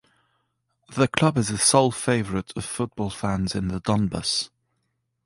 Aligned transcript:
The 0.95 1.07
club 1.07 1.37
is 1.37 1.49
the 1.49 1.59
sole 1.59 1.91
favorite 1.91 2.51
of 2.55 2.65
football 2.65 3.11
fans 3.11 3.53
in 3.53 3.67
the 3.67 3.79
Donbas. 3.79 4.49